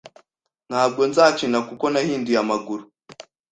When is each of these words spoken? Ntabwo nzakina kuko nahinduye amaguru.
Ntabwo 0.69 1.01
nzakina 1.09 1.57
kuko 1.67 1.85
nahinduye 1.93 2.37
amaguru. 2.43 2.83